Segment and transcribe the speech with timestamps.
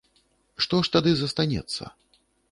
[0.63, 1.83] Што ж тады застанецца?